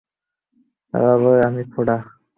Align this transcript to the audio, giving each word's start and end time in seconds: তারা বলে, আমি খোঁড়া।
তারা 0.93 1.13
বলে, 1.17 1.39
আমি 1.47 1.63
খোঁড়া। 1.71 1.97